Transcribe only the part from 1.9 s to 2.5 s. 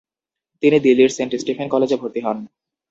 ভর্তি হন।